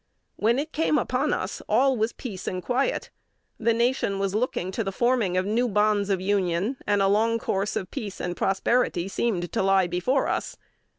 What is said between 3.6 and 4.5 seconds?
nation was